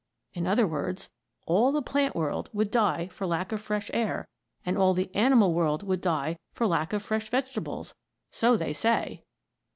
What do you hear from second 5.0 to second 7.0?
animal world would die for lack